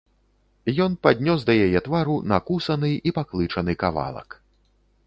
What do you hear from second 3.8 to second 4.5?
кавалак.